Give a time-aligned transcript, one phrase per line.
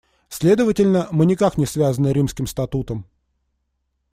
[0.29, 3.05] Следовательно, мы никак не связаны Римским статутом.